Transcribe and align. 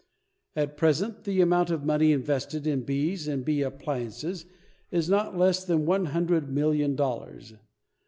At 0.55 0.77
present, 0.77 1.25
the 1.25 1.41
amount 1.41 1.69
of 1.69 1.83
money 1.83 2.11
invested 2.11 2.65
in 2.65 2.81
bees 2.81 3.27
and 3.27 3.45
bee 3.45 3.61
appliances 3.61 4.47
is 4.89 5.07
not 5.11 5.37
less 5.37 5.63
than 5.63 5.85
one 5.85 6.05
hundred 6.05 6.49
million 6.51 6.95
dollars. 6.95 7.53